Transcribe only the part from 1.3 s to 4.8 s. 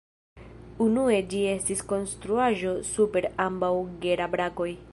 ĝi estis konstruaĵo super ambaŭ Gera-brakoj.